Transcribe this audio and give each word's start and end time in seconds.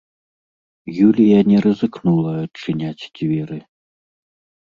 Юлія 1.07 1.37
не 1.49 1.57
рызыкнула 1.65 2.33
адчыняць 2.45 3.09
дзверы. 3.19 3.59